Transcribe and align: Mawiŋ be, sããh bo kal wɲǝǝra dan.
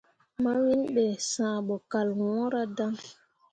Mawiŋ 0.43 0.81
be, 0.93 1.03
sããh 1.29 1.53
bo 1.67 1.75
kal 1.91 2.07
wɲǝǝra 2.17 2.61
dan. 2.77 2.93